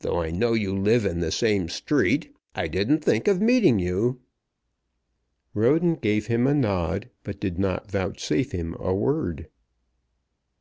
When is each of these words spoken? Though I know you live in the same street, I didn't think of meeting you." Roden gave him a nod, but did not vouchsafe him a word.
Though 0.00 0.20
I 0.20 0.32
know 0.32 0.52
you 0.52 0.76
live 0.76 1.04
in 1.06 1.20
the 1.20 1.30
same 1.30 1.68
street, 1.68 2.34
I 2.56 2.66
didn't 2.66 3.04
think 3.04 3.28
of 3.28 3.40
meeting 3.40 3.78
you." 3.78 4.18
Roden 5.54 5.94
gave 5.94 6.26
him 6.26 6.48
a 6.48 6.54
nod, 6.54 7.08
but 7.22 7.38
did 7.38 7.56
not 7.56 7.88
vouchsafe 7.88 8.50
him 8.50 8.74
a 8.80 8.92
word. 8.92 9.46